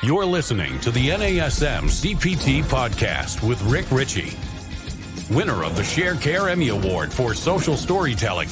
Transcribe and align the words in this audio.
You're 0.00 0.26
listening 0.26 0.78
to 0.82 0.92
the 0.92 1.08
NASM 1.08 1.86
CPT 1.86 2.62
podcast 2.62 3.46
with 3.46 3.60
Rick 3.62 3.90
Richey, 3.90 4.32
winner 5.34 5.64
of 5.64 5.74
the 5.74 5.82
Sharecare 5.82 6.48
Emmy 6.48 6.68
Award 6.68 7.12
for 7.12 7.34
Social 7.34 7.76
Storytelling 7.76 8.48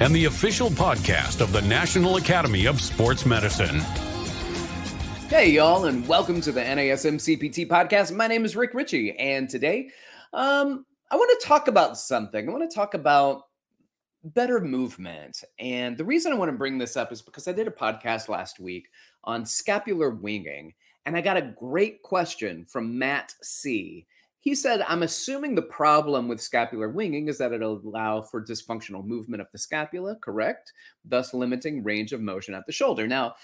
and 0.00 0.16
the 0.16 0.24
official 0.24 0.70
podcast 0.70 1.42
of 1.42 1.52
the 1.52 1.60
National 1.60 2.16
Academy 2.16 2.64
of 2.64 2.80
Sports 2.80 3.26
Medicine. 3.26 3.80
Hey, 5.28 5.50
y'all, 5.50 5.84
and 5.84 6.08
welcome 6.08 6.40
to 6.40 6.50
the 6.50 6.62
NASM 6.62 7.16
CPT 7.16 7.68
podcast. 7.68 8.16
My 8.16 8.26
name 8.26 8.46
is 8.46 8.56
Rick 8.56 8.72
Richey, 8.72 9.14
and 9.18 9.50
today 9.50 9.90
um, 10.32 10.86
I 11.10 11.16
want 11.16 11.38
to 11.38 11.46
talk 11.46 11.68
about 11.68 11.98
something. 11.98 12.48
I 12.48 12.50
want 12.50 12.70
to 12.70 12.74
talk 12.74 12.94
about 12.94 13.42
better 14.24 14.60
movement. 14.60 15.44
And 15.58 15.96
the 15.96 16.04
reason 16.04 16.32
I 16.32 16.36
want 16.36 16.50
to 16.50 16.56
bring 16.56 16.78
this 16.78 16.96
up 16.96 17.12
is 17.12 17.22
because 17.22 17.46
I 17.46 17.52
did 17.52 17.68
a 17.68 17.70
podcast 17.70 18.28
last 18.28 18.58
week 18.58 18.88
on 19.26 19.44
scapular 19.44 20.10
winging, 20.10 20.74
and 21.04 21.16
I 21.16 21.20
got 21.20 21.36
a 21.36 21.54
great 21.58 22.02
question 22.02 22.64
from 22.64 22.98
Matt 22.98 23.34
C. 23.42 24.06
He 24.40 24.54
said, 24.54 24.84
I'm 24.86 25.02
assuming 25.02 25.54
the 25.54 25.62
problem 25.62 26.28
with 26.28 26.40
scapular 26.40 26.88
winging 26.88 27.28
is 27.28 27.38
that 27.38 27.52
it'll 27.52 27.80
allow 27.84 28.22
for 28.22 28.44
dysfunctional 28.44 29.04
movement 29.04 29.40
of 29.40 29.48
the 29.50 29.58
scapula, 29.58 30.16
correct? 30.22 30.72
Thus 31.04 31.34
limiting 31.34 31.82
range 31.82 32.12
of 32.12 32.20
motion 32.20 32.54
at 32.54 32.64
the 32.64 32.72
shoulder. 32.72 33.08
Now, 33.08 33.34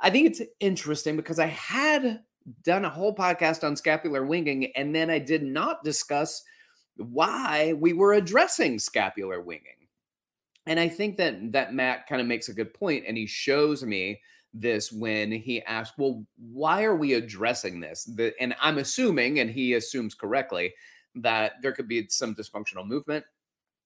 I 0.00 0.10
think 0.10 0.26
it's 0.26 0.42
interesting 0.58 1.16
because 1.16 1.38
I 1.38 1.46
had 1.46 2.22
done 2.64 2.84
a 2.84 2.90
whole 2.90 3.14
podcast 3.14 3.64
on 3.64 3.76
scapular 3.76 4.24
winging 4.24 4.72
and 4.74 4.94
then 4.94 5.10
I 5.10 5.18
did 5.18 5.42
not 5.42 5.84
discuss 5.84 6.42
why 6.96 7.74
we 7.74 7.92
were 7.92 8.14
addressing 8.14 8.78
scapular 8.78 9.40
winging. 9.40 9.88
And 10.66 10.78
I 10.80 10.88
think 10.88 11.16
that 11.18 11.52
that 11.52 11.74
Matt 11.74 12.06
kind 12.06 12.20
of 12.20 12.26
makes 12.26 12.48
a 12.48 12.54
good 12.54 12.74
point 12.74 13.04
and 13.06 13.16
he 13.16 13.26
shows 13.26 13.84
me 13.84 14.20
this 14.52 14.90
when 14.90 15.32
he 15.32 15.62
asked, 15.62 15.94
Well, 15.98 16.24
why 16.36 16.84
are 16.84 16.96
we 16.96 17.14
addressing 17.14 17.80
this? 17.80 18.04
The, 18.04 18.32
and 18.40 18.54
I'm 18.60 18.78
assuming, 18.78 19.40
and 19.40 19.50
he 19.50 19.74
assumes 19.74 20.14
correctly, 20.14 20.74
that 21.16 21.54
there 21.62 21.72
could 21.72 21.88
be 21.88 22.06
some 22.08 22.34
dysfunctional 22.34 22.86
movement. 22.86 23.24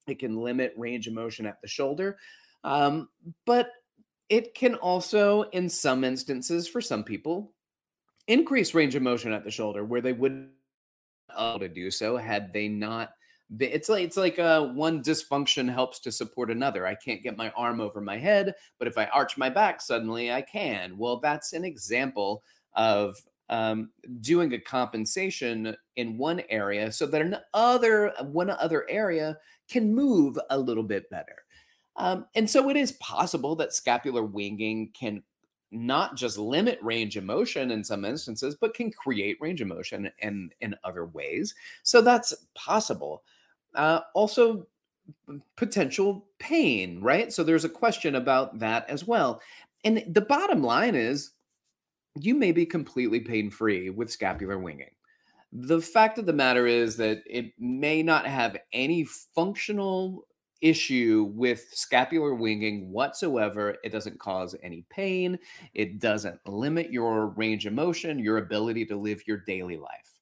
It 0.06 0.18
can 0.18 0.36
limit 0.36 0.74
range 0.76 1.06
of 1.06 1.14
motion 1.14 1.46
at 1.46 1.60
the 1.62 1.68
shoulder. 1.68 2.18
Um, 2.62 3.08
but 3.46 3.70
it 4.28 4.54
can 4.54 4.74
also, 4.76 5.42
in 5.42 5.68
some 5.68 6.04
instances, 6.04 6.68
for 6.68 6.80
some 6.80 7.04
people, 7.04 7.52
increase 8.26 8.74
range 8.74 8.94
of 8.94 9.02
motion 9.02 9.32
at 9.32 9.44
the 9.44 9.50
shoulder 9.50 9.84
where 9.84 10.00
they 10.00 10.12
wouldn't 10.12 10.50
able 11.38 11.58
to 11.58 11.68
do 11.68 11.90
so 11.90 12.16
had 12.16 12.52
they 12.52 12.68
not 12.68 13.10
it's 13.58 13.88
like 13.88 14.04
it's 14.04 14.16
like 14.16 14.38
uh, 14.38 14.66
one 14.68 15.02
dysfunction 15.02 15.72
helps 15.72 16.00
to 16.00 16.12
support 16.12 16.50
another. 16.50 16.86
I 16.86 16.94
can't 16.94 17.22
get 17.22 17.36
my 17.36 17.50
arm 17.50 17.80
over 17.80 18.00
my 18.00 18.18
head, 18.18 18.54
but 18.78 18.88
if 18.88 18.98
I 18.98 19.06
arch 19.06 19.36
my 19.36 19.50
back, 19.50 19.80
suddenly 19.80 20.32
I 20.32 20.42
can. 20.42 20.96
Well, 20.96 21.20
that's 21.20 21.52
an 21.52 21.64
example 21.64 22.42
of 22.74 23.16
um, 23.50 23.90
doing 24.20 24.52
a 24.54 24.58
compensation 24.58 25.76
in 25.96 26.18
one 26.18 26.42
area 26.48 26.90
so 26.90 27.06
that 27.06 27.22
another 27.22 28.12
one 28.22 28.50
other 28.50 28.88
area 28.88 29.38
can 29.68 29.94
move 29.94 30.38
a 30.50 30.58
little 30.58 30.82
bit 30.82 31.08
better. 31.10 31.36
Um, 31.96 32.26
and 32.34 32.48
so 32.48 32.70
it 32.70 32.76
is 32.76 32.92
possible 32.92 33.54
that 33.56 33.72
scapular 33.72 34.24
winging 34.24 34.90
can 34.94 35.22
not 35.70 36.16
just 36.16 36.38
limit 36.38 36.78
range 36.82 37.16
of 37.16 37.24
motion 37.24 37.70
in 37.70 37.82
some 37.84 38.04
instances, 38.04 38.56
but 38.60 38.74
can 38.74 38.90
create 38.90 39.36
range 39.40 39.60
of 39.60 39.68
motion 39.68 40.10
in, 40.20 40.50
in 40.60 40.74
other 40.84 41.06
ways. 41.06 41.54
So 41.82 42.00
that's 42.00 42.32
possible. 42.54 43.22
Uh, 43.74 44.00
also, 44.14 44.66
potential 45.56 46.26
pain, 46.38 47.00
right? 47.00 47.32
So 47.32 47.44
there's 47.44 47.64
a 47.64 47.68
question 47.68 48.14
about 48.14 48.58
that 48.58 48.88
as 48.88 49.06
well. 49.06 49.40
And 49.84 50.02
the 50.08 50.22
bottom 50.22 50.62
line 50.62 50.94
is 50.94 51.32
you 52.18 52.34
may 52.34 52.52
be 52.52 52.64
completely 52.64 53.20
pain 53.20 53.50
free 53.50 53.90
with 53.90 54.10
scapular 54.10 54.58
winging. 54.58 54.90
The 55.52 55.80
fact 55.80 56.18
of 56.18 56.26
the 56.26 56.32
matter 56.32 56.66
is 56.66 56.96
that 56.96 57.22
it 57.26 57.52
may 57.58 58.02
not 58.02 58.26
have 58.26 58.56
any 58.72 59.04
functional 59.04 60.26
issue 60.60 61.30
with 61.34 61.66
scapular 61.72 62.34
winging 62.34 62.90
whatsoever. 62.90 63.76
It 63.84 63.92
doesn't 63.92 64.18
cause 64.18 64.56
any 64.62 64.84
pain, 64.90 65.38
it 65.74 66.00
doesn't 66.00 66.40
limit 66.46 66.90
your 66.90 67.28
range 67.28 67.66
of 67.66 67.74
motion, 67.74 68.18
your 68.18 68.38
ability 68.38 68.86
to 68.86 68.96
live 68.96 69.22
your 69.26 69.38
daily 69.46 69.76
life. 69.76 70.18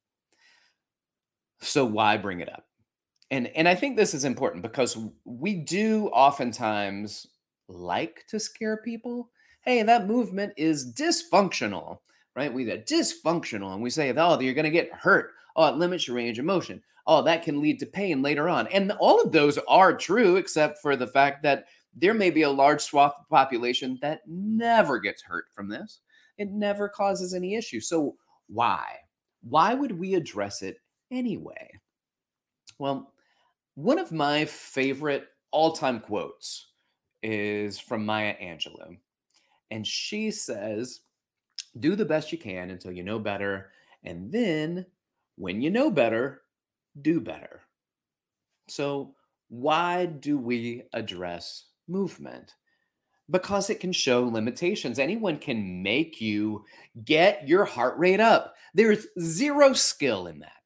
So, 1.61 1.85
why 1.85 2.17
bring 2.17 2.41
it 2.41 2.53
up? 2.53 2.65
And 3.33 3.49
and 3.49 3.67
I 3.67 3.75
think 3.75 3.97
this 3.97 4.13
is 4.13 4.25
important 4.25 4.63
because 4.63 4.97
we 5.25 5.55
do 5.55 6.09
oftentimes 6.09 7.27
like 7.67 8.25
to 8.29 8.39
scare 8.39 8.77
people. 8.77 9.31
Hey, 9.63 9.83
that 9.83 10.07
movement 10.07 10.53
is 10.59 10.93
dysfunctional, 10.93 11.99
right? 12.37 12.53
We 12.53 12.67
get 12.67 12.87
dysfunctional, 12.87 13.73
and 13.73 13.83
we 13.83 13.89
say, 13.89 14.13
"Oh, 14.15 14.39
you're 14.39 14.55
going 14.55 14.65
to 14.65 14.71
get 14.71 14.93
hurt. 14.93 15.31
Oh, 15.57 15.67
it 15.67 15.77
limits 15.77 16.07
your 16.07 16.17
range 16.17 16.39
of 16.39 16.45
motion. 16.45 16.83
Oh, 17.07 17.23
that 17.23 17.43
can 17.43 17.61
lead 17.61 17.81
to 17.81 17.87
pain 17.87 18.21
later 18.21 18.51
on." 18.51 18.67
And 18.67 18.93
all 19.01 19.21
of 19.23 19.33
those 19.33 19.59
are 19.67 19.97
true, 19.97 20.37
except 20.37 20.79
for 20.83 20.95
the 20.95 21.07
fact 21.07 21.43
that 21.43 21.65
there 21.95 22.15
may 22.15 22.31
be 22.31 22.43
a 22.43 22.51
large 22.51 22.83
swath 22.83 23.15
of 23.19 23.29
population 23.31 23.99
that 24.03 24.21
never 24.27 24.99
gets 24.99 25.23
hurt 25.23 25.47
from 25.55 25.69
this. 25.69 26.01
It 26.37 26.51
never 26.51 26.87
causes 26.87 27.33
any 27.33 27.55
issue. 27.55 27.81
So 27.81 28.17
why? 28.49 28.99
Why 29.43 29.73
would 29.73 29.99
we 29.99 30.15
address 30.15 30.61
it 30.61 30.77
anyway? 31.11 31.71
Well, 32.79 33.12
one 33.75 33.99
of 33.99 34.13
my 34.13 34.45
favorite 34.45 35.29
all 35.51 35.73
time 35.73 36.01
quotes 36.01 36.69
is 37.23 37.79
from 37.79 38.05
Maya 38.05 38.35
Angelou. 38.43 38.99
And 39.71 39.87
she 39.87 40.31
says, 40.31 41.01
Do 41.79 41.97
the 41.97 42.05
best 42.05 42.33
you 42.33 42.39
can 42.39 42.71
until 42.71 42.93
you 42.93 43.03
know 43.03 43.19
better. 43.19 43.71
And 44.05 44.31
then 44.31 44.87
when 45.37 45.63
you 45.63 45.71
know 45.71 45.91
better, 45.91 46.43
do 47.01 47.21
better. 47.21 47.63
So, 48.69 49.15
why 49.49 50.07
do 50.07 50.39
we 50.39 50.85
address 50.93 51.67
movement? 51.89 52.55
Because 53.31 53.71
it 53.71 53.81
can 53.81 53.93
show 53.93 54.25
limitations. 54.25 54.99
Anyone 54.99 55.39
can 55.39 55.83
make 55.83 56.21
you 56.21 56.65
get 57.05 57.49
your 57.49 57.65
heart 57.65 57.99
rate 57.99 58.21
up. 58.21 58.55
There's 58.75 59.07
zero 59.21 59.73
skill 59.73 60.27
in 60.27 60.41
that. 60.41 60.62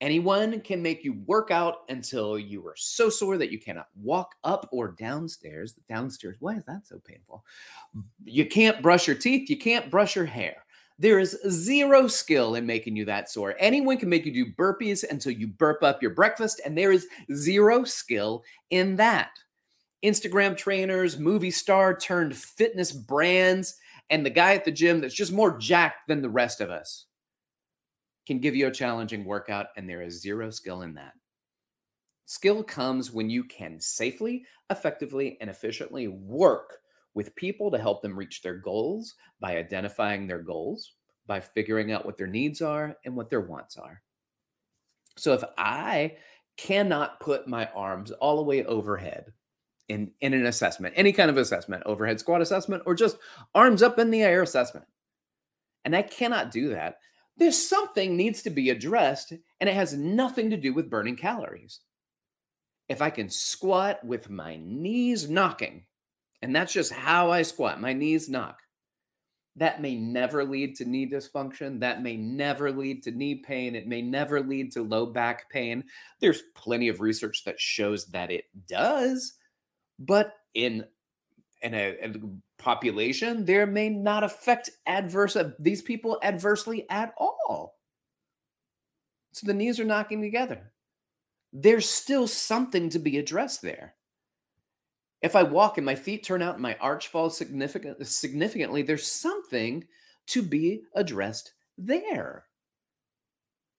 Anyone 0.00 0.60
can 0.62 0.80
make 0.80 1.04
you 1.04 1.20
work 1.26 1.50
out 1.50 1.78
until 1.90 2.38
you 2.38 2.66
are 2.66 2.76
so 2.76 3.10
sore 3.10 3.36
that 3.36 3.52
you 3.52 3.60
cannot 3.60 3.88
walk 3.94 4.34
up 4.44 4.66
or 4.72 4.92
downstairs. 4.92 5.74
Downstairs, 5.88 6.36
why 6.40 6.56
is 6.56 6.64
that 6.64 6.86
so 6.86 7.00
painful? 7.04 7.44
You 8.24 8.46
can't 8.46 8.80
brush 8.80 9.06
your 9.06 9.16
teeth, 9.16 9.50
you 9.50 9.58
can't 9.58 9.90
brush 9.90 10.16
your 10.16 10.24
hair. 10.24 10.64
There 10.98 11.18
is 11.18 11.38
zero 11.48 12.08
skill 12.08 12.54
in 12.54 12.66
making 12.66 12.96
you 12.96 13.04
that 13.06 13.30
sore. 13.30 13.56
Anyone 13.58 13.98
can 13.98 14.08
make 14.08 14.26
you 14.26 14.32
do 14.32 14.52
burpees 14.52 15.04
until 15.08 15.32
you 15.32 15.46
burp 15.46 15.82
up 15.82 16.02
your 16.02 16.14
breakfast, 16.14 16.60
and 16.64 16.76
there 16.76 16.92
is 16.92 17.06
zero 17.34 17.84
skill 17.84 18.42
in 18.70 18.96
that. 18.96 19.30
Instagram 20.02 20.56
trainers, 20.56 21.18
movie 21.18 21.50
star 21.50 21.96
turned 21.96 22.36
fitness 22.36 22.92
brands, 22.92 23.76
and 24.08 24.24
the 24.24 24.30
guy 24.30 24.54
at 24.54 24.64
the 24.64 24.72
gym 24.72 25.00
that's 25.00 25.14
just 25.14 25.32
more 25.32 25.58
jacked 25.58 26.08
than 26.08 26.22
the 26.22 26.28
rest 26.28 26.60
of 26.60 26.70
us 26.70 27.06
can 28.26 28.38
give 28.38 28.54
you 28.54 28.66
a 28.66 28.72
challenging 28.72 29.24
workout, 29.24 29.68
and 29.76 29.88
there 29.88 30.02
is 30.02 30.20
zero 30.20 30.50
skill 30.50 30.82
in 30.82 30.94
that. 30.94 31.12
Skill 32.26 32.62
comes 32.62 33.10
when 33.10 33.28
you 33.28 33.42
can 33.44 33.80
safely, 33.80 34.44
effectively, 34.70 35.36
and 35.40 35.50
efficiently 35.50 36.06
work 36.08 36.78
with 37.14 37.34
people 37.34 37.70
to 37.70 37.78
help 37.78 38.02
them 38.02 38.16
reach 38.16 38.40
their 38.40 38.56
goals 38.56 39.16
by 39.40 39.56
identifying 39.56 40.26
their 40.26 40.42
goals, 40.42 40.92
by 41.26 41.40
figuring 41.40 41.90
out 41.90 42.06
what 42.06 42.16
their 42.16 42.28
needs 42.28 42.62
are 42.62 42.96
and 43.04 43.16
what 43.16 43.30
their 43.30 43.40
wants 43.40 43.76
are. 43.76 44.00
So 45.16 45.32
if 45.32 45.42
I 45.58 46.16
cannot 46.56 47.18
put 47.20 47.48
my 47.48 47.66
arms 47.74 48.12
all 48.12 48.36
the 48.36 48.42
way 48.42 48.64
overhead 48.64 49.32
in, 49.88 50.12
in 50.20 50.34
an 50.34 50.46
assessment, 50.46 50.94
any 50.96 51.12
kind 51.12 51.30
of 51.30 51.36
assessment, 51.36 51.82
overhead 51.84 52.20
squat 52.20 52.40
assessment, 52.40 52.84
or 52.86 52.94
just 52.94 53.16
arms 53.54 53.82
up 53.82 53.98
in 53.98 54.10
the 54.10 54.22
air 54.22 54.42
assessment, 54.42 54.86
and 55.84 55.96
I 55.96 56.02
cannot 56.02 56.52
do 56.52 56.68
that, 56.68 56.98
there's 57.40 57.58
something 57.58 58.16
needs 58.16 58.42
to 58.42 58.50
be 58.50 58.68
addressed 58.68 59.32
and 59.32 59.68
it 59.68 59.74
has 59.74 59.94
nothing 59.94 60.50
to 60.50 60.58
do 60.58 60.74
with 60.74 60.90
burning 60.90 61.16
calories. 61.16 61.80
If 62.88 63.00
I 63.00 63.08
can 63.08 63.30
squat 63.30 64.04
with 64.04 64.28
my 64.28 64.58
knees 64.62 65.30
knocking, 65.30 65.86
and 66.42 66.54
that's 66.54 66.72
just 66.72 66.92
how 66.92 67.30
I 67.30 67.42
squat, 67.42 67.80
my 67.80 67.94
knees 67.94 68.28
knock, 68.28 68.58
that 69.56 69.80
may 69.80 69.94
never 69.94 70.44
lead 70.44 70.76
to 70.76 70.84
knee 70.84 71.08
dysfunction. 71.08 71.80
That 71.80 72.02
may 72.02 72.16
never 72.16 72.70
lead 72.70 73.02
to 73.04 73.10
knee 73.10 73.36
pain. 73.36 73.74
It 73.74 73.86
may 73.86 74.02
never 74.02 74.40
lead 74.40 74.72
to 74.72 74.82
low 74.82 75.06
back 75.06 75.50
pain. 75.50 75.84
There's 76.20 76.42
plenty 76.54 76.88
of 76.88 77.00
research 77.00 77.44
that 77.44 77.58
shows 77.58 78.06
that 78.06 78.30
it 78.30 78.44
does, 78.68 79.34
but 79.98 80.34
in 80.54 80.84
in 81.62 81.74
a, 81.74 81.96
a 82.02 82.12
population, 82.60 83.44
there 83.44 83.66
may 83.66 83.88
not 83.88 84.22
affect 84.22 84.70
adverse 84.86 85.36
uh, 85.36 85.50
these 85.58 85.82
people 85.82 86.18
adversely 86.22 86.86
at 86.88 87.12
all. 87.18 87.78
So 89.32 89.46
the 89.46 89.54
knees 89.54 89.80
are 89.80 89.84
knocking 89.84 90.20
together. 90.20 90.72
There's 91.52 91.88
still 91.88 92.28
something 92.28 92.90
to 92.90 92.98
be 92.98 93.18
addressed 93.18 93.62
there. 93.62 93.94
If 95.22 95.36
I 95.36 95.42
walk 95.42 95.76
and 95.76 95.84
my 95.84 95.94
feet 95.94 96.24
turn 96.24 96.42
out 96.42 96.54
and 96.54 96.62
my 96.62 96.76
arch 96.80 97.08
falls 97.08 97.36
significant, 97.36 98.06
significantly, 98.06 98.82
there's 98.82 99.06
something 99.06 99.84
to 100.28 100.42
be 100.42 100.82
addressed 100.94 101.52
there. 101.76 102.44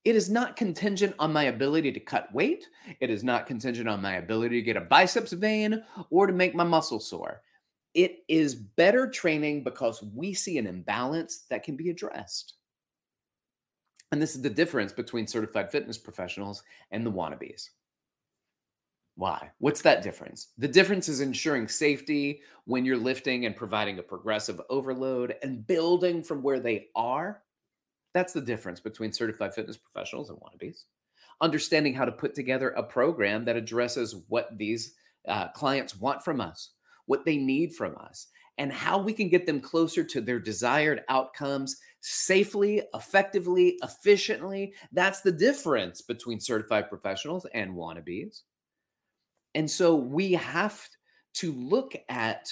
It 0.03 0.15
is 0.15 0.29
not 0.29 0.55
contingent 0.55 1.15
on 1.19 1.31
my 1.31 1.43
ability 1.43 1.91
to 1.91 1.99
cut 1.99 2.33
weight. 2.33 2.67
It 2.99 3.09
is 3.09 3.23
not 3.23 3.45
contingent 3.45 3.87
on 3.87 4.01
my 4.01 4.15
ability 4.15 4.59
to 4.59 4.65
get 4.65 4.77
a 4.77 4.81
biceps 4.81 5.31
vein 5.31 5.83
or 6.09 6.27
to 6.27 6.33
make 6.33 6.55
my 6.55 6.63
muscle 6.63 6.99
sore. 6.99 7.41
It 7.93 8.19
is 8.27 8.55
better 8.55 9.09
training 9.09 9.63
because 9.63 10.01
we 10.01 10.33
see 10.33 10.57
an 10.57 10.67
imbalance 10.67 11.45
that 11.49 11.63
can 11.63 11.75
be 11.75 11.89
addressed. 11.89 12.53
And 14.11 14.21
this 14.21 14.35
is 14.35 14.41
the 14.41 14.49
difference 14.49 14.91
between 14.91 15.27
certified 15.27 15.71
fitness 15.71 15.97
professionals 15.97 16.63
and 16.91 17.05
the 17.05 17.11
wannabes. 17.11 17.69
Why? 19.15 19.51
What's 19.59 19.81
that 19.81 20.03
difference? 20.03 20.47
The 20.57 20.67
difference 20.67 21.09
is 21.09 21.21
ensuring 21.21 21.67
safety 21.67 22.41
when 22.65 22.85
you're 22.85 22.97
lifting 22.97 23.45
and 23.45 23.55
providing 23.55 23.99
a 23.99 24.03
progressive 24.03 24.59
overload 24.69 25.35
and 25.43 25.65
building 25.67 26.23
from 26.23 26.41
where 26.41 26.59
they 26.59 26.87
are. 26.95 27.43
That's 28.13 28.33
the 28.33 28.41
difference 28.41 28.79
between 28.79 29.13
certified 29.13 29.53
fitness 29.53 29.77
professionals 29.77 30.29
and 30.29 30.39
wannabes. 30.39 30.83
Understanding 31.39 31.93
how 31.93 32.05
to 32.05 32.11
put 32.11 32.33
together 32.35 32.69
a 32.69 32.83
program 32.83 33.45
that 33.45 33.57
addresses 33.57 34.15
what 34.27 34.57
these 34.57 34.95
uh, 35.27 35.49
clients 35.49 35.95
want 35.95 36.23
from 36.23 36.41
us, 36.41 36.71
what 37.11 37.25
they 37.25 37.35
need 37.35 37.75
from 37.75 37.97
us, 37.97 38.27
and 38.57 38.71
how 38.71 38.97
we 38.97 39.11
can 39.11 39.27
get 39.27 39.45
them 39.45 39.59
closer 39.59 40.01
to 40.01 40.21
their 40.21 40.39
desired 40.39 41.01
outcomes 41.09 41.75
safely, 41.99 42.81
effectively, 42.93 43.77
efficiently. 43.83 44.73
That's 44.93 45.19
the 45.19 45.31
difference 45.33 46.01
between 46.01 46.39
certified 46.39 46.87
professionals 46.87 47.45
and 47.53 47.75
wannabes. 47.75 48.43
And 49.53 49.69
so 49.69 49.95
we 49.95 50.31
have 50.33 50.87
to 51.35 51.51
look 51.51 51.95
at 52.07 52.47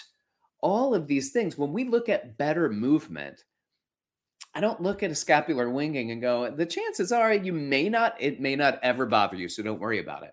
all 0.62 0.94
of 0.94 1.08
these 1.08 1.32
things. 1.32 1.58
When 1.58 1.72
we 1.72 1.86
look 1.86 2.10
at 2.10 2.38
better 2.38 2.70
movement, 2.70 3.46
I 4.54 4.60
don't 4.60 4.82
look 4.82 5.04
at 5.04 5.12
a 5.12 5.16
scapular 5.16 5.70
winging 5.70 6.12
and 6.12 6.22
go, 6.22 6.52
the 6.52 6.66
chances 6.66 7.14
are 7.14 7.34
you 7.34 7.54
may 7.54 7.88
not, 7.88 8.16
it 8.20 8.42
may 8.42 8.58
not 8.58 8.80
ever 8.84 9.06
bother 9.06 9.38
you. 9.38 9.48
So 9.48 9.64
don't 9.64 9.80
worry 9.80 10.00
about 10.00 10.24
it. 10.24 10.32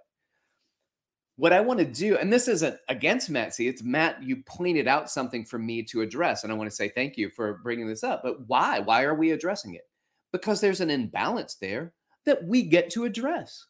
What 1.36 1.52
I 1.52 1.60
want 1.60 1.78
to 1.80 1.84
do, 1.84 2.16
and 2.16 2.32
this 2.32 2.48
isn't 2.48 2.78
against 2.88 3.28
Matt 3.28 3.54
C, 3.54 3.68
it's 3.68 3.82
Matt, 3.82 4.22
you 4.22 4.42
pointed 4.46 4.88
out 4.88 5.10
something 5.10 5.44
for 5.44 5.58
me 5.58 5.82
to 5.84 6.00
address. 6.00 6.42
And 6.42 6.52
I 6.52 6.56
want 6.56 6.70
to 6.70 6.74
say 6.74 6.88
thank 6.88 7.18
you 7.18 7.28
for 7.28 7.60
bringing 7.62 7.86
this 7.86 8.02
up. 8.02 8.22
But 8.22 8.48
why? 8.48 8.80
Why 8.80 9.02
are 9.02 9.14
we 9.14 9.32
addressing 9.32 9.74
it? 9.74 9.82
Because 10.32 10.60
there's 10.60 10.80
an 10.80 10.90
imbalance 10.90 11.56
there 11.56 11.92
that 12.24 12.42
we 12.44 12.62
get 12.62 12.90
to 12.90 13.04
address. 13.04 13.66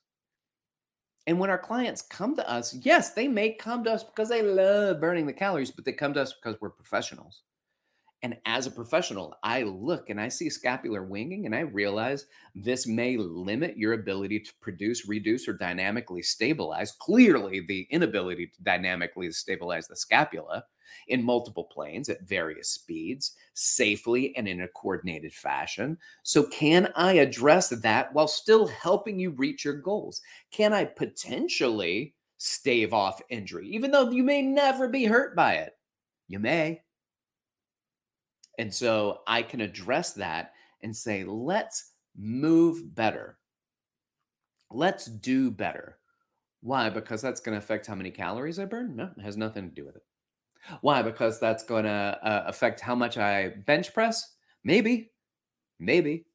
And 1.27 1.41
when 1.41 1.51
our 1.51 1.59
clients 1.59 2.03
come 2.03 2.37
to 2.37 2.49
us, 2.49 2.73
yes, 2.73 3.11
they 3.11 3.27
may 3.27 3.53
come 3.53 3.83
to 3.83 3.93
us 3.93 4.05
because 4.05 4.29
they 4.29 4.43
love 4.43 5.01
burning 5.01 5.27
the 5.27 5.33
calories, 5.33 5.73
but 5.73 5.85
they 5.85 5.93
come 5.93 6.15
to 6.15 6.23
us 6.23 6.35
because 6.35 6.61
we're 6.61 6.71
professionals. 6.71 7.43
And 8.23 8.39
as 8.47 8.67
a 8.67 8.71
professional, 8.71 9.35
I 9.43 9.63
look 9.63 10.11
and 10.11 10.21
I 10.21 10.29
see 10.29 10.49
scapular 10.51 11.03
winging 11.05 11.45
and 11.47 11.55
I 11.55 11.61
realize 11.61 12.27
this 12.55 12.87
may 12.87 13.17
limit 13.17 13.77
your 13.77 13.93
ability 13.93 14.41
to 14.41 14.55
produce, 14.61 15.07
reduce, 15.07 15.47
or 15.47 15.53
dynamically 15.53 16.23
stabilize. 16.23 16.93
Clearly, 16.93 17.61
the 17.61 17.87
inability 17.91 18.47
to 18.49 18.63
dynamically 18.63 19.31
stabilize 19.33 19.87
the 19.87 19.97
scapula 19.97 20.65
in 21.09 21.23
multiple 21.23 21.65
planes 21.65 22.09
at 22.09 22.23
various 22.23 22.71
speeds, 22.71 23.37
safely 23.55 24.35
and 24.37 24.49
in 24.49 24.63
a 24.63 24.69
coordinated 24.69 25.33
fashion. 25.33 25.99
So, 26.23 26.45
can 26.45 26.93
I 26.97 27.15
address 27.15 27.69
that 27.69 28.13
while 28.15 28.29
still 28.29 28.67
helping 28.67 29.19
you 29.19 29.31
reach 29.31 29.65
your 29.65 29.75
goals? 29.81 30.23
Can 30.51 30.73
I 30.73 30.85
potentially 30.85 32.15
stave 32.39 32.93
off 32.95 33.21
injury, 33.29 33.69
even 33.69 33.91
though 33.91 34.11
you 34.11 34.23
may 34.23 34.43
never 34.43 34.89
be 34.89 35.05
hurt 35.05 35.37
by 35.37 35.55
it? 35.57 35.75
You 36.29 36.39
may. 36.41 36.83
And 38.59 38.73
so 38.73 39.21
I 39.27 39.43
can 39.43 39.61
address 39.61 40.13
that 40.15 40.53
and 40.83 40.95
say, 40.95 41.25
let's 41.25 41.93
move 42.17 42.95
better. 42.95 43.39
Let's 44.71 45.07
do 45.07 45.51
better. 45.51 45.99
Why? 46.63 46.91
Because 46.91 47.23
that's 47.23 47.41
going 47.41 47.53
to 47.53 47.59
affect 47.59 47.87
how 47.87 47.95
many 47.95 48.11
calories 48.11 48.59
I 48.59 48.65
burn? 48.65 48.97
No, 48.97 49.11
it 49.17 49.23
has 49.23 49.37
nothing 49.37 49.69
to 49.69 49.75
do 49.75 49.85
with 49.85 49.97
it. 49.97 50.03
Why? 50.81 51.03
Because 51.03 51.39
that's 51.39 51.63
going 51.63 51.85
to 51.85 52.19
uh, 52.23 52.45
affect 52.47 52.81
how 52.81 52.95
much 52.95 53.19
I 53.19 53.51
bench 53.67 53.95
press? 53.95 54.35
Maybe, 54.65 55.13
maybe. 55.79 56.27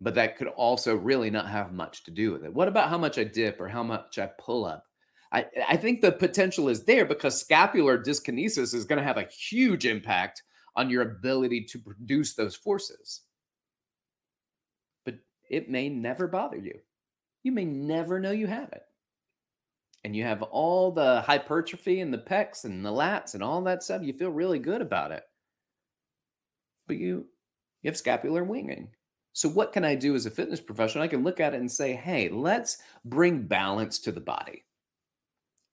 But 0.00 0.14
that 0.16 0.36
could 0.36 0.48
also 0.48 0.96
really 0.96 1.30
not 1.30 1.48
have 1.48 1.72
much 1.72 2.02
to 2.04 2.10
do 2.10 2.32
with 2.32 2.44
it. 2.44 2.52
What 2.52 2.66
about 2.66 2.88
how 2.88 2.98
much 2.98 3.18
I 3.18 3.24
dip 3.24 3.60
or 3.60 3.68
how 3.68 3.84
much 3.84 4.18
I 4.18 4.30
pull 4.38 4.64
up? 4.64 4.84
I, 5.30 5.46
I 5.68 5.76
think 5.76 6.00
the 6.00 6.12
potential 6.12 6.68
is 6.68 6.84
there 6.84 7.04
because 7.06 7.40
scapular 7.40 8.02
dyskinesis 8.02 8.74
is 8.74 8.84
going 8.84 8.98
to 8.98 9.04
have 9.04 9.16
a 9.16 9.28
huge 9.28 9.86
impact 9.86 10.42
on 10.76 10.90
your 10.90 11.02
ability 11.02 11.64
to 11.64 11.78
produce 11.78 12.34
those 12.34 12.56
forces. 12.56 13.22
But 15.04 15.16
it 15.50 15.70
may 15.70 15.88
never 15.88 16.26
bother 16.26 16.56
you. 16.56 16.78
You 17.42 17.52
may 17.52 17.64
never 17.64 18.20
know 18.20 18.30
you 18.30 18.46
have 18.46 18.70
it. 18.72 18.82
And 20.04 20.16
you 20.16 20.24
have 20.24 20.42
all 20.42 20.90
the 20.90 21.20
hypertrophy 21.20 22.00
and 22.00 22.12
the 22.12 22.18
pecs 22.18 22.64
and 22.64 22.84
the 22.84 22.90
lats 22.90 23.34
and 23.34 23.42
all 23.42 23.62
that 23.62 23.82
stuff. 23.82 24.02
You 24.02 24.12
feel 24.12 24.30
really 24.30 24.58
good 24.58 24.80
about 24.80 25.12
it. 25.12 25.24
But 26.86 26.96
you 26.96 27.26
you 27.82 27.90
have 27.90 27.96
scapular 27.96 28.44
winging. 28.44 28.90
So 29.32 29.48
what 29.48 29.72
can 29.72 29.84
I 29.84 29.94
do 29.94 30.14
as 30.14 30.26
a 30.26 30.30
fitness 30.30 30.60
professional? 30.60 31.04
I 31.04 31.08
can 31.08 31.24
look 31.24 31.40
at 31.40 31.54
it 31.54 31.60
and 31.60 31.70
say, 31.70 31.94
"Hey, 31.94 32.28
let's 32.28 32.78
bring 33.04 33.42
balance 33.46 33.98
to 34.00 34.12
the 34.12 34.20
body. 34.20 34.64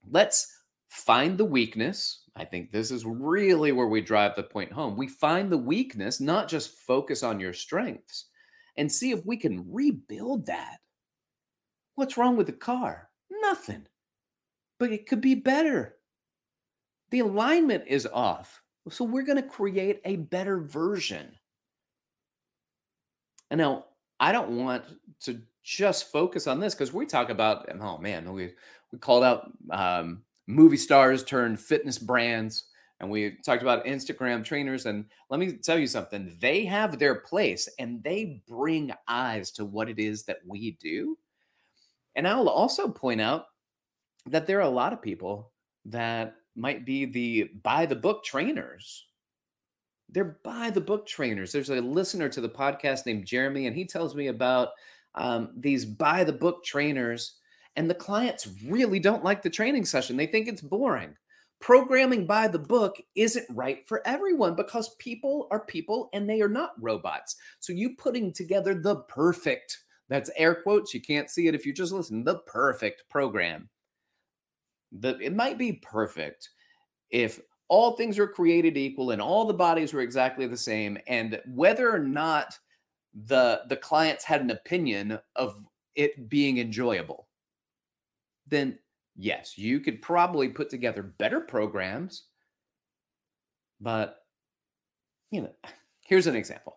Let's 0.08 0.52
find 0.88 1.36
the 1.36 1.44
weakness. 1.44 2.24
I 2.36 2.44
think 2.44 2.70
this 2.70 2.90
is 2.90 3.04
really 3.04 3.72
where 3.72 3.88
we 3.88 4.00
drive 4.00 4.36
the 4.36 4.42
point 4.42 4.72
home. 4.72 4.96
We 4.96 5.08
find 5.08 5.50
the 5.50 5.58
weakness, 5.58 6.20
not 6.20 6.48
just 6.48 6.78
focus 6.78 7.22
on 7.22 7.40
your 7.40 7.52
strengths 7.52 8.26
and 8.76 8.90
see 8.90 9.10
if 9.10 9.24
we 9.26 9.36
can 9.36 9.66
rebuild 9.70 10.46
that. 10.46 10.78
What's 11.96 12.16
wrong 12.16 12.36
with 12.36 12.46
the 12.46 12.52
car? 12.52 13.10
Nothing. 13.30 13.86
But 14.78 14.92
it 14.92 15.06
could 15.06 15.20
be 15.20 15.34
better. 15.34 15.96
The 17.10 17.20
alignment 17.20 17.84
is 17.86 18.06
off. 18.06 18.62
So 18.88 19.04
we're 19.04 19.24
going 19.24 19.42
to 19.42 19.48
create 19.48 20.00
a 20.04 20.16
better 20.16 20.60
version. 20.60 21.32
And 23.50 23.58
now 23.58 23.86
I 24.18 24.32
don't 24.32 24.56
want 24.56 24.84
to 25.24 25.42
just 25.62 26.10
focus 26.10 26.46
on 26.46 26.60
this 26.60 26.74
because 26.74 26.92
we 26.92 27.04
talk 27.04 27.28
about, 27.28 27.68
oh 27.80 27.98
man, 27.98 28.32
we, 28.32 28.52
we 28.92 28.98
called 28.98 29.24
out 29.24 29.52
um, 29.70 30.22
movie 30.46 30.76
stars 30.76 31.24
turned 31.24 31.60
fitness 31.60 31.98
brands. 31.98 32.64
And 33.00 33.10
we 33.10 33.38
talked 33.44 33.62
about 33.62 33.86
Instagram 33.86 34.44
trainers. 34.44 34.84
And 34.86 35.06
let 35.30 35.40
me 35.40 35.52
tell 35.52 35.78
you 35.78 35.86
something 35.86 36.36
they 36.38 36.64
have 36.66 36.98
their 36.98 37.14
place 37.16 37.68
and 37.78 38.02
they 38.02 38.42
bring 38.46 38.92
eyes 39.08 39.50
to 39.52 39.64
what 39.64 39.88
it 39.88 39.98
is 39.98 40.24
that 40.24 40.38
we 40.46 40.72
do. 40.80 41.16
And 42.14 42.28
I'll 42.28 42.48
also 42.48 42.88
point 42.88 43.20
out 43.20 43.46
that 44.26 44.46
there 44.46 44.58
are 44.58 44.62
a 44.62 44.68
lot 44.68 44.92
of 44.92 45.00
people 45.00 45.52
that 45.86 46.34
might 46.56 46.84
be 46.84 47.06
the 47.06 47.50
by 47.62 47.86
the 47.86 47.96
book 47.96 48.24
trainers. 48.24 49.06
They're 50.10 50.38
by 50.44 50.70
the 50.70 50.80
book 50.80 51.06
trainers. 51.06 51.52
There's 51.52 51.70
a 51.70 51.80
listener 51.80 52.28
to 52.28 52.40
the 52.40 52.48
podcast 52.48 53.06
named 53.06 53.26
Jeremy, 53.26 53.66
and 53.66 53.76
he 53.76 53.84
tells 53.84 54.14
me 54.14 54.26
about 54.26 54.70
um, 55.14 55.50
these 55.56 55.84
by 55.84 56.24
the 56.24 56.32
book 56.32 56.64
trainers 56.64 57.36
and 57.76 57.88
the 57.88 57.94
clients 57.94 58.48
really 58.66 58.98
don't 58.98 59.24
like 59.24 59.42
the 59.42 59.50
training 59.50 59.84
session. 59.84 60.16
They 60.16 60.26
think 60.26 60.48
it's 60.48 60.62
boring. 60.62 61.14
Programming 61.60 62.26
by 62.26 62.48
the 62.48 62.58
book 62.58 62.96
isn't 63.14 63.46
right 63.50 63.86
for 63.86 64.06
everyone 64.06 64.54
because 64.54 64.94
people 64.98 65.46
are 65.50 65.64
people 65.66 66.08
and 66.12 66.28
they 66.28 66.40
are 66.40 66.48
not 66.48 66.72
robots. 66.80 67.36
So 67.60 67.72
you 67.72 67.96
putting 67.96 68.32
together 68.32 68.74
the 68.74 68.96
perfect, 69.02 69.78
that's 70.08 70.30
air 70.36 70.54
quotes, 70.54 70.94
you 70.94 71.02
can't 71.02 71.30
see 71.30 71.48
it 71.48 71.54
if 71.54 71.66
you 71.66 71.74
just 71.74 71.92
listen, 71.92 72.24
the 72.24 72.38
perfect 72.46 73.04
program. 73.10 73.68
The, 74.92 75.18
it 75.18 75.34
might 75.34 75.58
be 75.58 75.74
perfect 75.74 76.48
if 77.10 77.40
all 77.68 77.92
things 77.92 78.18
were 78.18 78.26
created 78.26 78.76
equal 78.76 79.12
and 79.12 79.22
all 79.22 79.44
the 79.44 79.54
bodies 79.54 79.92
were 79.92 80.00
exactly 80.00 80.46
the 80.46 80.56
same 80.56 80.98
and 81.06 81.40
whether 81.46 81.90
or 81.90 82.00
not 82.00 82.58
the 83.26 83.62
the 83.68 83.76
clients 83.76 84.24
had 84.24 84.40
an 84.40 84.50
opinion 84.50 85.18
of 85.36 85.64
it 85.94 86.28
being 86.28 86.58
enjoyable 86.58 87.28
then 88.50 88.78
yes, 89.16 89.56
you 89.56 89.80
could 89.80 90.02
probably 90.02 90.48
put 90.48 90.70
together 90.70 91.02
better 91.02 91.40
programs. 91.40 92.24
But, 93.80 94.16
you 95.30 95.42
know, 95.42 95.52
here's 96.00 96.26
an 96.26 96.36
example. 96.36 96.76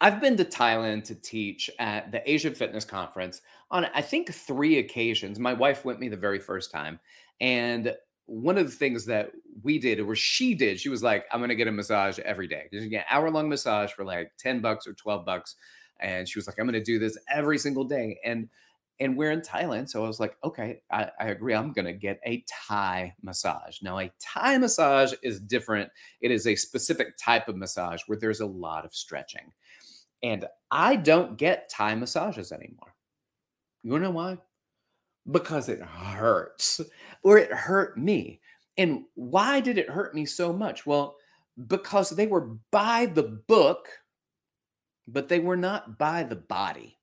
I've 0.00 0.20
been 0.20 0.36
to 0.36 0.44
Thailand 0.44 1.04
to 1.04 1.14
teach 1.14 1.70
at 1.78 2.12
the 2.12 2.30
Asia 2.30 2.50
Fitness 2.50 2.84
Conference 2.84 3.40
on, 3.70 3.86
I 3.94 4.02
think, 4.02 4.32
three 4.32 4.78
occasions. 4.78 5.38
My 5.38 5.54
wife 5.54 5.84
went 5.84 6.00
me 6.00 6.08
the 6.08 6.16
very 6.16 6.38
first 6.38 6.70
time. 6.70 7.00
And 7.40 7.94
one 8.26 8.58
of 8.58 8.66
the 8.66 8.76
things 8.76 9.06
that 9.06 9.30
we 9.62 9.78
did, 9.78 10.00
or 10.00 10.14
she 10.14 10.54
did, 10.54 10.78
she 10.78 10.90
was 10.90 11.02
like, 11.02 11.24
I'm 11.32 11.40
going 11.40 11.48
to 11.48 11.54
get 11.54 11.68
a 11.68 11.72
massage 11.72 12.18
every 12.18 12.46
day. 12.46 12.64
You 12.70 12.88
get 12.88 13.06
hour 13.08 13.30
long 13.30 13.48
massage 13.48 13.92
for 13.92 14.04
like 14.04 14.32
10 14.38 14.60
bucks 14.60 14.86
or 14.86 14.92
12 14.92 15.24
bucks. 15.24 15.56
And 15.98 16.28
she 16.28 16.38
was 16.38 16.46
like, 16.46 16.58
I'm 16.58 16.66
going 16.66 16.74
to 16.74 16.82
do 16.82 16.98
this 16.98 17.16
every 17.32 17.56
single 17.56 17.84
day. 17.84 18.18
And 18.22 18.50
and 18.98 19.16
we're 19.16 19.30
in 19.30 19.40
Thailand. 19.40 19.88
So 19.88 20.04
I 20.04 20.06
was 20.06 20.20
like, 20.20 20.36
okay, 20.42 20.80
I, 20.90 21.10
I 21.20 21.26
agree. 21.26 21.54
I'm 21.54 21.72
going 21.72 21.84
to 21.84 21.92
get 21.92 22.20
a 22.24 22.44
Thai 22.48 23.14
massage. 23.22 23.82
Now, 23.82 23.98
a 23.98 24.10
Thai 24.20 24.58
massage 24.58 25.12
is 25.22 25.40
different. 25.40 25.90
It 26.20 26.30
is 26.30 26.46
a 26.46 26.54
specific 26.54 27.16
type 27.18 27.48
of 27.48 27.56
massage 27.56 28.02
where 28.06 28.18
there's 28.18 28.40
a 28.40 28.46
lot 28.46 28.84
of 28.84 28.94
stretching. 28.94 29.52
And 30.22 30.46
I 30.70 30.96
don't 30.96 31.36
get 31.36 31.68
Thai 31.68 31.94
massages 31.94 32.52
anymore. 32.52 32.94
You 33.82 33.98
know 33.98 34.10
why? 34.10 34.38
Because 35.30 35.68
it 35.68 35.80
hurts 35.80 36.80
or 37.22 37.38
it 37.38 37.52
hurt 37.52 37.98
me. 37.98 38.40
And 38.78 39.04
why 39.14 39.60
did 39.60 39.78
it 39.78 39.90
hurt 39.90 40.14
me 40.14 40.24
so 40.24 40.52
much? 40.52 40.86
Well, 40.86 41.16
because 41.66 42.10
they 42.10 42.26
were 42.26 42.56
by 42.70 43.06
the 43.06 43.22
book, 43.22 43.88
but 45.06 45.28
they 45.28 45.38
were 45.38 45.56
not 45.56 45.98
by 45.98 46.22
the 46.22 46.36
body. 46.36 46.95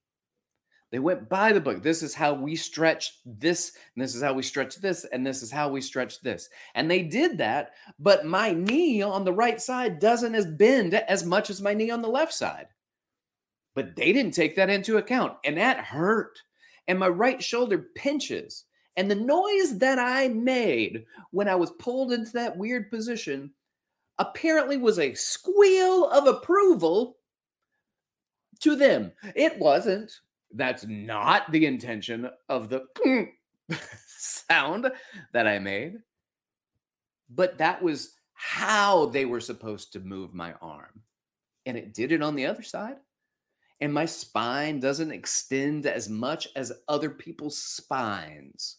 They 0.94 1.00
went 1.00 1.28
by 1.28 1.52
the 1.52 1.60
book. 1.60 1.82
This 1.82 2.04
is 2.04 2.14
how 2.14 2.36
we 2.36 2.56
stretch 2.56 3.18
this, 3.26 3.72
and 3.96 4.04
this 4.04 4.14
is 4.14 4.22
how 4.22 4.34
we 4.34 4.44
stretch 4.44 4.76
this, 4.76 5.06
and 5.06 5.26
this 5.26 5.42
is 5.42 5.50
how 5.50 5.68
we 5.68 5.82
stretch 5.82 6.22
this. 6.22 6.50
And 6.76 6.90
they 6.90 7.02
did 7.02 7.40
that, 7.40 7.72
but 7.98 8.28
my 8.28 8.52
knee 8.52 9.02
on 9.02 9.26
the 9.26 9.34
right 9.34 9.60
side 9.60 9.98
doesn't 9.98 10.36
as 10.36 10.46
bend 10.46 10.94
as 10.94 11.26
much 11.26 11.50
as 11.50 11.64
my 11.64 11.74
knee 11.74 11.90
on 11.90 12.04
the 12.04 12.10
left 12.10 12.32
side. 12.32 12.68
But 13.74 13.96
they 13.96 14.14
didn't 14.14 14.36
take 14.36 14.56
that 14.56 14.70
into 14.70 14.98
account, 14.98 15.34
and 15.44 15.58
that 15.58 15.80
hurt. 15.80 16.40
And 16.88 17.00
my 17.00 17.08
right 17.08 17.44
shoulder 17.44 17.88
pinches. 17.96 18.66
And 18.96 19.10
the 19.10 19.16
noise 19.16 19.80
that 19.80 19.98
I 19.98 20.28
made 20.28 21.06
when 21.32 21.48
I 21.48 21.56
was 21.56 21.72
pulled 21.80 22.14
into 22.14 22.34
that 22.34 22.56
weird 22.56 22.92
position 22.92 23.50
apparently 24.20 24.78
was 24.78 25.00
a 25.00 25.16
squeal 25.16 26.08
of 26.12 26.28
approval 26.28 27.18
to 28.60 28.76
them. 28.76 29.12
It 29.36 29.58
wasn't. 29.58 30.12
That's 30.53 30.86
not 30.88 31.51
the 31.51 31.65
intention 31.65 32.29
of 32.48 32.69
the 32.69 32.86
sound 34.07 34.91
that 35.33 35.48
I 35.48 35.60
made. 35.60 35.95
But 37.29 37.57
that 37.57 37.81
was 37.81 38.13
how 38.33 39.07
they 39.07 39.25
were 39.25 39.39
supposed 39.39 39.93
to 39.93 40.00
move 40.00 40.33
my 40.33 40.53
arm. 40.62 41.01
And 41.65 41.77
it 41.77 41.93
did 41.93 42.12
it 42.12 42.22
on 42.22 42.36
the 42.36 42.45
other 42.45 42.62
side. 42.62 42.98
And 43.81 43.93
my 43.93 44.05
spine 44.05 44.79
doesn't 44.79 45.12
extend 45.12 45.86
as 45.86 46.07
much 46.07 46.48
as 46.55 46.72
other 46.88 47.10
people's 47.10 47.57
spines. 47.57 48.77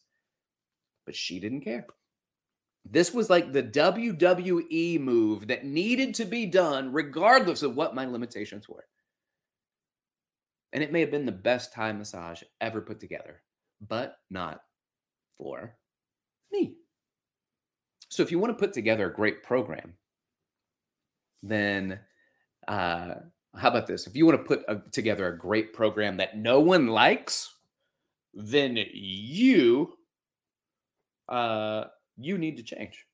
But 1.04 1.16
she 1.16 1.40
didn't 1.40 1.62
care. 1.62 1.86
This 2.88 3.12
was 3.12 3.30
like 3.30 3.52
the 3.52 3.62
WWE 3.62 5.00
move 5.00 5.48
that 5.48 5.64
needed 5.64 6.14
to 6.16 6.24
be 6.24 6.46
done, 6.46 6.92
regardless 6.92 7.62
of 7.62 7.74
what 7.74 7.94
my 7.94 8.04
limitations 8.04 8.68
were. 8.68 8.84
And 10.74 10.82
it 10.82 10.92
may 10.92 11.00
have 11.00 11.10
been 11.10 11.24
the 11.24 11.32
best 11.32 11.72
Thai 11.72 11.92
massage 11.92 12.42
ever 12.60 12.80
put 12.80 13.00
together, 13.00 13.40
but 13.80 14.16
not 14.28 14.60
for 15.38 15.76
me. 16.52 16.74
So 18.08 18.22
if 18.22 18.30
you 18.30 18.38
want 18.38 18.56
to 18.56 18.60
put 18.60 18.72
together 18.72 19.08
a 19.08 19.14
great 19.14 19.42
program, 19.42 19.94
then 21.42 22.00
uh, 22.66 23.14
how 23.56 23.68
about 23.68 23.86
this? 23.86 24.06
If 24.06 24.16
you 24.16 24.26
want 24.26 24.38
to 24.38 24.44
put 24.44 24.64
a, 24.68 24.82
together 24.90 25.28
a 25.28 25.38
great 25.38 25.72
program 25.72 26.16
that 26.16 26.36
no 26.36 26.60
one 26.60 26.88
likes, 26.88 27.54
then 28.34 28.76
you 28.92 29.94
uh, 31.28 31.84
you 32.16 32.36
need 32.36 32.56
to 32.56 32.62
change. 32.62 33.06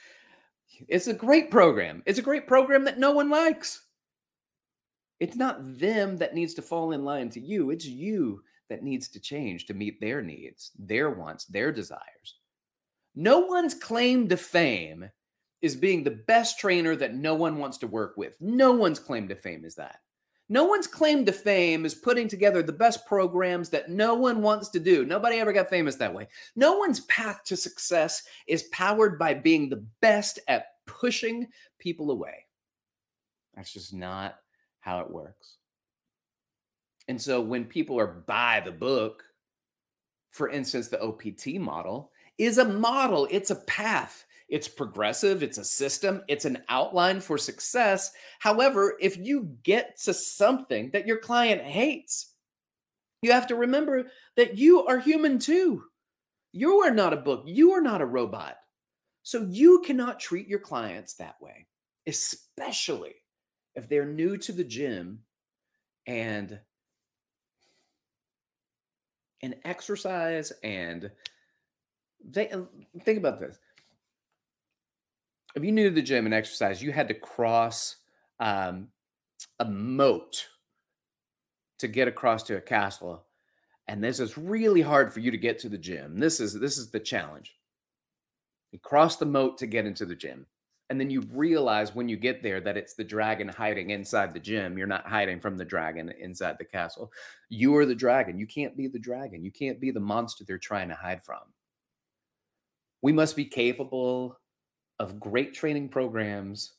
it's 0.88 1.06
a 1.06 1.14
great 1.14 1.50
program. 1.50 2.02
It's 2.06 2.18
a 2.18 2.22
great 2.22 2.46
program 2.46 2.84
that 2.84 2.98
no 2.98 3.12
one 3.12 3.30
likes. 3.30 3.83
It's 5.20 5.36
not 5.36 5.78
them 5.78 6.16
that 6.18 6.34
needs 6.34 6.54
to 6.54 6.62
fall 6.62 6.92
in 6.92 7.04
line 7.04 7.30
to 7.30 7.40
you. 7.40 7.70
It's 7.70 7.86
you 7.86 8.42
that 8.68 8.82
needs 8.82 9.08
to 9.08 9.20
change 9.20 9.66
to 9.66 9.74
meet 9.74 10.00
their 10.00 10.22
needs, 10.22 10.72
their 10.78 11.10
wants, 11.10 11.44
their 11.44 11.72
desires. 11.72 12.38
No 13.14 13.40
one's 13.40 13.74
claim 13.74 14.28
to 14.28 14.36
fame 14.36 15.08
is 15.62 15.76
being 15.76 16.02
the 16.02 16.10
best 16.26 16.58
trainer 16.58 16.96
that 16.96 17.14
no 17.14 17.34
one 17.34 17.58
wants 17.58 17.78
to 17.78 17.86
work 17.86 18.16
with. 18.16 18.36
No 18.40 18.72
one's 18.72 18.98
claim 18.98 19.28
to 19.28 19.36
fame 19.36 19.64
is 19.64 19.76
that. 19.76 20.00
No 20.48 20.64
one's 20.64 20.86
claim 20.86 21.24
to 21.24 21.32
fame 21.32 21.86
is 21.86 21.94
putting 21.94 22.28
together 22.28 22.62
the 22.62 22.72
best 22.72 23.06
programs 23.06 23.70
that 23.70 23.88
no 23.88 24.14
one 24.14 24.42
wants 24.42 24.68
to 24.70 24.80
do. 24.80 25.06
Nobody 25.06 25.38
ever 25.38 25.54
got 25.54 25.70
famous 25.70 25.96
that 25.96 26.12
way. 26.12 26.28
No 26.54 26.76
one's 26.76 27.00
path 27.00 27.40
to 27.46 27.56
success 27.56 28.24
is 28.46 28.64
powered 28.64 29.18
by 29.18 29.32
being 29.32 29.70
the 29.70 29.86
best 30.02 30.38
at 30.48 30.66
pushing 30.86 31.46
people 31.78 32.10
away. 32.10 32.44
That's 33.54 33.72
just 33.72 33.94
not 33.94 34.36
how 34.84 35.00
it 35.00 35.10
works. 35.10 35.56
And 37.08 37.20
so 37.20 37.40
when 37.40 37.64
people 37.64 37.98
are 37.98 38.22
by 38.26 38.60
the 38.64 38.72
book, 38.72 39.22
for 40.30 40.50
instance, 40.50 40.88
the 40.88 41.02
OPT 41.02 41.54
model 41.60 42.10
is 42.36 42.58
a 42.58 42.64
model, 42.64 43.26
it's 43.30 43.50
a 43.50 43.56
path. 43.56 44.26
It's 44.46 44.68
progressive, 44.68 45.42
it's 45.42 45.56
a 45.56 45.64
system, 45.64 46.22
it's 46.28 46.44
an 46.44 46.62
outline 46.68 47.20
for 47.20 47.38
success. 47.38 48.12
However, 48.40 48.94
if 49.00 49.16
you 49.16 49.56
get 49.62 49.98
to 50.02 50.12
something 50.12 50.90
that 50.90 51.06
your 51.06 51.16
client 51.16 51.62
hates, 51.62 52.34
you 53.22 53.32
have 53.32 53.46
to 53.46 53.56
remember 53.56 54.10
that 54.36 54.58
you 54.58 54.84
are 54.84 54.98
human 54.98 55.38
too. 55.38 55.84
You 56.52 56.80
are 56.80 56.90
not 56.90 57.14
a 57.14 57.16
book, 57.16 57.44
you 57.46 57.72
are 57.72 57.80
not 57.80 58.02
a 58.02 58.06
robot. 58.06 58.58
So 59.22 59.46
you 59.48 59.80
cannot 59.80 60.20
treat 60.20 60.46
your 60.46 60.58
clients 60.58 61.14
that 61.14 61.36
way, 61.40 61.66
especially 62.06 63.14
if 63.74 63.88
they're 63.88 64.06
new 64.06 64.36
to 64.38 64.52
the 64.52 64.64
gym 64.64 65.20
and 66.06 66.58
and 69.42 69.56
exercise 69.64 70.52
and 70.62 71.10
they 72.30 72.50
think 73.04 73.18
about 73.18 73.38
this 73.38 73.58
if 75.54 75.64
you 75.64 75.72
knew 75.72 75.90
the 75.90 76.02
gym 76.02 76.24
and 76.24 76.34
exercise, 76.34 76.82
you 76.82 76.92
had 76.92 77.08
to 77.08 77.14
cross 77.14 77.96
um, 78.40 78.88
a 79.60 79.64
moat 79.64 80.48
to 81.78 81.88
get 81.88 82.08
across 82.08 82.42
to 82.44 82.56
a 82.56 82.60
castle, 82.60 83.24
and 83.88 84.02
this 84.02 84.20
is 84.20 84.36
really 84.36 84.80
hard 84.80 85.12
for 85.12 85.20
you 85.20 85.30
to 85.30 85.38
get 85.38 85.58
to 85.60 85.68
the 85.68 85.78
gym. 85.78 86.18
This 86.18 86.40
is 86.40 86.54
this 86.54 86.78
is 86.78 86.90
the 86.90 87.00
challenge. 87.00 87.54
You 88.72 88.80
cross 88.80 89.16
the 89.16 89.26
moat 89.26 89.58
to 89.58 89.66
get 89.66 89.86
into 89.86 90.04
the 90.04 90.16
gym, 90.16 90.46
and 90.90 91.00
then 91.00 91.10
you 91.10 91.22
realize 91.32 91.94
when 91.94 92.08
you 92.08 92.16
get 92.16 92.42
there 92.42 92.60
that 92.60 92.76
it's 92.76 92.94
the 92.94 93.04
dragon 93.04 93.48
hiding 93.48 93.90
inside 93.90 94.34
the 94.34 94.40
gym. 94.40 94.76
You're 94.76 94.86
not 94.86 95.06
hiding 95.06 95.40
from 95.40 95.56
the 95.56 95.64
dragon 95.64 96.12
inside 96.20 96.56
the 96.58 96.64
castle. 96.64 97.10
You 97.48 97.74
are 97.76 97.86
the 97.86 97.94
dragon. 97.94 98.38
You 98.38 98.46
can't 98.46 98.76
be 98.76 98.88
the 98.88 98.98
dragon. 98.98 99.44
You 99.44 99.50
can't 99.50 99.80
be 99.80 99.90
the 99.90 100.00
monster 100.00 100.44
they're 100.44 100.58
trying 100.58 100.88
to 100.88 100.94
hide 100.94 101.22
from. 101.22 101.40
We 103.00 103.12
must 103.12 103.34
be 103.34 103.46
capable 103.46 104.38
of 104.98 105.18
great 105.18 105.54
training 105.54 105.88
programs 105.88 106.74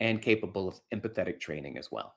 and 0.00 0.20
capable 0.20 0.68
of 0.68 0.80
empathetic 0.92 1.40
training 1.40 1.78
as 1.78 1.92
well. 1.92 2.14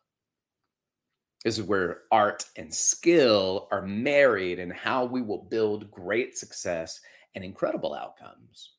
This 1.45 1.59
is 1.59 1.63
where 1.63 2.01
art 2.11 2.45
and 2.57 2.73
skill 2.73 3.67
are 3.71 3.83
married 3.83 4.59
and 4.59 4.73
how 4.73 5.05
we 5.05 5.21
will 5.21 5.43
build 5.43 5.91
great 5.91 6.37
success 6.37 6.99
and 7.35 7.43
incredible 7.43 7.93
outcomes. 7.93 8.76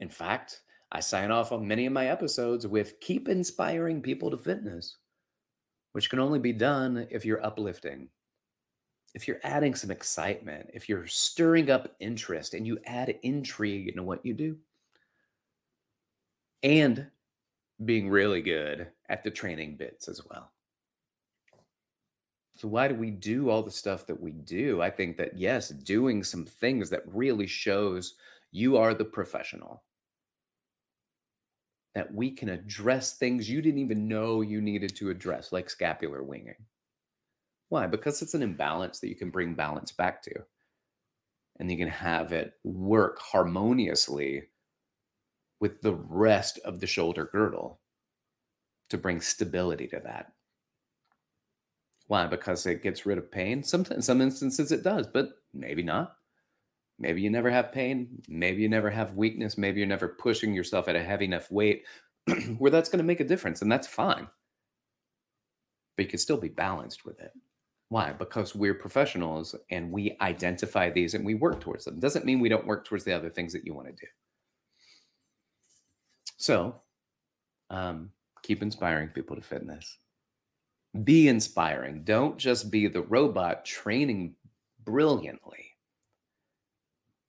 In 0.00 0.08
fact, 0.08 0.60
I 0.92 1.00
sign 1.00 1.30
off 1.30 1.52
on 1.52 1.66
many 1.66 1.86
of 1.86 1.92
my 1.92 2.08
episodes 2.08 2.66
with 2.66 3.00
keep 3.00 3.28
inspiring 3.28 4.00
people 4.00 4.30
to 4.30 4.38
fitness, 4.38 4.96
which 5.92 6.10
can 6.10 6.18
only 6.18 6.38
be 6.38 6.52
done 6.52 7.06
if 7.10 7.24
you're 7.24 7.44
uplifting 7.44 8.08
if 9.14 9.28
you're 9.28 9.40
adding 9.44 9.74
some 9.74 9.92
excitement, 9.92 10.68
if 10.74 10.88
you're 10.88 11.06
stirring 11.06 11.70
up 11.70 11.94
interest 12.00 12.52
and 12.52 12.66
you 12.66 12.78
add 12.84 13.16
intrigue 13.22 13.88
into 13.88 14.02
what 14.02 14.26
you 14.26 14.34
do, 14.34 14.58
and 16.62 17.06
being 17.84 18.10
really 18.10 18.42
good 18.42 18.88
at 19.08 19.22
the 19.22 19.30
training 19.30 19.76
bits 19.76 20.08
as 20.08 20.20
well. 20.28 20.50
So, 22.56 22.68
why 22.68 22.88
do 22.88 22.94
we 22.94 23.10
do 23.10 23.50
all 23.50 23.62
the 23.62 23.70
stuff 23.70 24.06
that 24.06 24.20
we 24.20 24.32
do? 24.32 24.80
I 24.80 24.90
think 24.90 25.16
that, 25.16 25.36
yes, 25.36 25.68
doing 25.68 26.22
some 26.22 26.44
things 26.44 26.90
that 26.90 27.02
really 27.06 27.46
shows 27.46 28.14
you 28.54 28.76
are 28.76 28.94
the 28.94 29.04
professional, 29.04 29.82
that 31.94 32.12
we 32.12 32.30
can 32.30 32.48
address 32.48 33.12
things 33.12 33.48
you 33.48 33.60
didn't 33.60 33.80
even 33.80 34.08
know 34.08 34.40
you 34.40 34.60
needed 34.60 34.96
to 34.96 35.10
address, 35.10 35.52
like 35.52 35.68
scapular 35.68 36.22
winging 36.22 36.56
why? 37.74 37.88
Because 37.88 38.22
it's 38.22 38.34
an 38.34 38.42
imbalance 38.42 39.00
that 39.00 39.08
you 39.08 39.16
can 39.16 39.30
bring 39.30 39.54
balance 39.54 39.90
back 39.90 40.22
to. 40.22 40.32
And 41.58 41.68
you 41.68 41.76
can 41.76 41.88
have 41.88 42.32
it 42.32 42.52
work 42.62 43.18
harmoniously 43.18 44.44
with 45.58 45.80
the 45.82 45.94
rest 45.94 46.60
of 46.64 46.78
the 46.78 46.86
shoulder 46.86 47.28
girdle 47.32 47.80
to 48.90 48.96
bring 48.96 49.20
stability 49.20 49.88
to 49.88 50.00
that. 50.04 50.32
Why? 52.06 52.28
Because 52.28 52.64
it 52.64 52.82
gets 52.82 53.06
rid 53.06 53.18
of 53.18 53.32
pain. 53.32 53.64
Sometimes, 53.64 53.96
in 53.96 54.02
some 54.02 54.20
instances, 54.20 54.70
it 54.70 54.84
does, 54.84 55.08
but 55.08 55.30
maybe 55.52 55.82
not. 55.82 56.16
Maybe 56.98 57.20
you 57.22 57.30
never 57.30 57.50
have 57.50 57.72
pain. 57.72 58.22
Maybe 58.28 58.62
you 58.62 58.68
never 58.68 58.90
have 58.90 59.16
weakness. 59.16 59.58
Maybe 59.58 59.80
you're 59.80 59.88
never 59.88 60.08
pushing 60.08 60.54
yourself 60.54 60.88
at 60.88 60.96
a 60.96 61.02
heavy 61.02 61.24
enough 61.24 61.50
weight 61.50 61.84
where 62.58 62.70
that's 62.70 62.88
going 62.88 62.98
to 62.98 63.04
make 63.04 63.20
a 63.20 63.24
difference, 63.24 63.62
and 63.62 63.70
that's 63.70 63.86
fine. 63.86 64.28
But 65.96 66.04
you 66.04 66.08
can 66.08 66.18
still 66.18 66.36
be 66.36 66.48
balanced 66.48 67.04
with 67.04 67.20
it. 67.20 67.32
Why? 67.88 68.12
Because 68.12 68.54
we're 68.54 68.74
professionals 68.74 69.54
and 69.70 69.92
we 69.92 70.16
identify 70.20 70.90
these 70.90 71.14
and 71.14 71.24
we 71.24 71.34
work 71.34 71.60
towards 71.60 71.84
them. 71.84 72.00
Doesn't 72.00 72.24
mean 72.24 72.40
we 72.40 72.48
don't 72.48 72.66
work 72.66 72.84
towards 72.84 73.04
the 73.04 73.12
other 73.12 73.30
things 73.30 73.52
that 73.52 73.64
you 73.64 73.74
want 73.74 73.88
to 73.88 73.92
do. 73.92 74.06
So, 76.36 76.80
um, 77.70 78.10
keep 78.42 78.62
inspiring 78.62 79.08
people 79.08 79.36
to 79.36 79.42
fitness. 79.42 79.98
Be 81.04 81.28
inspiring. 81.28 82.04
Don't 82.04 82.38
just 82.38 82.70
be 82.70 82.86
the 82.86 83.02
robot 83.02 83.64
training 83.64 84.34
brilliantly. 84.84 85.73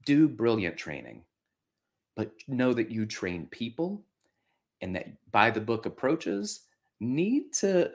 Do 0.05 0.27
brilliant 0.27 0.77
training, 0.77 1.23
but 2.15 2.31
know 2.47 2.73
that 2.73 2.91
you 2.91 3.05
train 3.05 3.47
people 3.47 4.03
and 4.81 4.95
that 4.95 5.07
by 5.31 5.49
the 5.49 5.61
book 5.61 5.85
approaches 5.85 6.61
need 6.99 7.53
to 7.53 7.91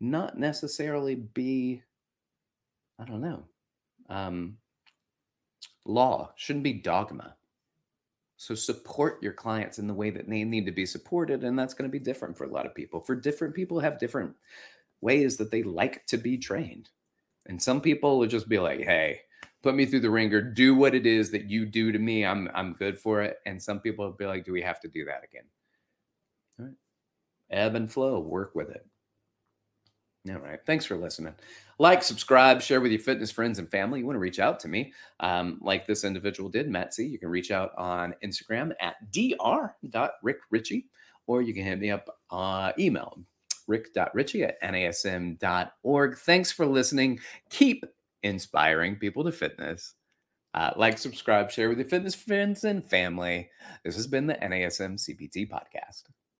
not 0.00 0.38
necessarily 0.38 1.14
be, 1.14 1.82
I 2.98 3.04
don't 3.04 3.20
know, 3.20 3.44
um, 4.08 4.56
law, 5.84 6.32
shouldn't 6.36 6.64
be 6.64 6.72
dogma. 6.74 7.36
So 8.36 8.54
support 8.54 9.22
your 9.22 9.32
clients 9.32 9.78
in 9.78 9.86
the 9.86 9.94
way 9.94 10.10
that 10.10 10.28
they 10.28 10.44
need 10.44 10.66
to 10.66 10.72
be 10.72 10.86
supported. 10.86 11.44
And 11.44 11.58
that's 11.58 11.74
going 11.74 11.88
to 11.88 11.92
be 11.92 12.02
different 12.02 12.36
for 12.36 12.44
a 12.44 12.52
lot 12.52 12.66
of 12.66 12.74
people. 12.74 13.00
For 13.00 13.14
different 13.14 13.54
people 13.54 13.80
have 13.80 13.98
different 13.98 14.34
ways 15.00 15.36
that 15.36 15.50
they 15.50 15.62
like 15.62 16.04
to 16.06 16.16
be 16.16 16.36
trained. 16.36 16.90
And 17.46 17.62
some 17.62 17.80
people 17.80 18.18
will 18.18 18.26
just 18.26 18.48
be 18.48 18.58
like, 18.58 18.80
hey, 18.80 19.20
put 19.64 19.74
me 19.74 19.86
through 19.86 20.00
the 20.00 20.10
ringer, 20.10 20.40
do 20.42 20.74
what 20.74 20.94
it 20.94 21.06
is 21.06 21.30
that 21.30 21.50
you 21.50 21.64
do 21.64 21.90
to 21.90 21.98
me. 21.98 22.24
I'm 22.24 22.48
I'm 22.54 22.74
good 22.74 22.98
for 22.98 23.22
it. 23.22 23.38
And 23.46 23.60
some 23.60 23.80
people 23.80 24.04
will 24.04 24.12
be 24.12 24.26
like, 24.26 24.44
do 24.44 24.52
we 24.52 24.62
have 24.62 24.78
to 24.80 24.88
do 24.88 25.06
that 25.06 25.22
again? 25.24 25.44
All 26.60 26.66
right. 26.66 26.74
Ebb 27.50 27.74
and 27.74 27.90
flow, 27.90 28.20
work 28.20 28.54
with 28.54 28.70
it. 28.70 28.86
All 30.30 30.38
right. 30.38 30.60
Thanks 30.64 30.84
for 30.84 30.96
listening. 30.96 31.34
Like, 31.78 32.02
subscribe, 32.02 32.62
share 32.62 32.80
with 32.80 32.92
your 32.92 33.00
fitness 33.00 33.30
friends 33.30 33.58
and 33.58 33.70
family. 33.70 34.00
You 34.00 34.06
want 34.06 34.16
to 34.16 34.20
reach 34.20 34.38
out 34.38 34.60
to 34.60 34.68
me, 34.68 34.92
um, 35.20 35.58
like 35.60 35.86
this 35.86 36.04
individual 36.04 36.48
did, 36.48 36.70
Matt 36.70 36.94
C. 36.94 37.04
You 37.04 37.18
can 37.18 37.28
reach 37.28 37.50
out 37.50 37.72
on 37.76 38.14
Instagram 38.24 38.72
at 38.80 38.94
dr.rickrichey, 39.10 40.84
or 41.26 41.42
you 41.42 41.52
can 41.52 41.64
hit 41.64 41.78
me 41.78 41.90
up 41.90 42.08
uh, 42.30 42.72
email 42.78 43.18
rick.richey 43.66 44.44
at 44.44 44.60
nasm.org. 44.62 46.18
Thanks 46.18 46.52
for 46.52 46.66
listening. 46.66 47.18
Keep 47.50 47.84
inspiring 48.24 48.96
people 48.96 49.22
to 49.24 49.32
fitness. 49.32 49.94
Uh, 50.54 50.70
like, 50.76 50.98
subscribe, 50.98 51.50
share 51.50 51.68
with 51.68 51.78
your 51.78 51.88
fitness 51.88 52.14
friends 52.14 52.64
and 52.64 52.84
family. 52.84 53.50
This 53.84 53.96
has 53.96 54.06
been 54.06 54.26
the 54.26 54.34
NASM 54.34 54.98
CPT 54.98 55.48
podcast. 55.48 56.04